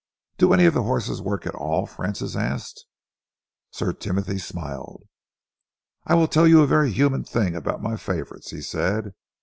"Do 0.39 0.51
any 0.51 0.65
of 0.65 0.73
the 0.73 0.81
horses 0.81 1.21
work 1.21 1.45
at 1.45 1.53
all?" 1.53 1.85
Francis 1.85 2.35
asked. 2.35 2.87
Sir 3.69 3.93
Timothy 3.93 4.39
smiled. 4.39 5.03
"I 6.07 6.15
will 6.15 6.27
tell 6.27 6.47
you 6.47 6.63
a 6.63 6.65
very 6.65 6.91
human 6.91 7.23
thing 7.23 7.55
about 7.55 7.83
my 7.83 7.97
favourites," 7.97 8.49
he 8.49 8.63
said. 8.63 9.13